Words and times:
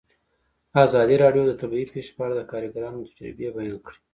ازادي 0.85 1.15
راډیو 1.23 1.43
د 1.47 1.51
طبیعي 1.61 1.85
پېښې 1.93 2.11
په 2.15 2.21
اړه 2.25 2.35
د 2.37 2.41
کارګرانو 2.51 3.05
تجربې 3.07 3.47
بیان 3.55 3.77
کړي. 3.85 3.99